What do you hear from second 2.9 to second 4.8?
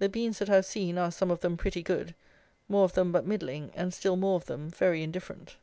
them but middling, and still more of them